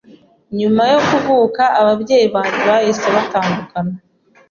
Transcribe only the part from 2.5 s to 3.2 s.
bahise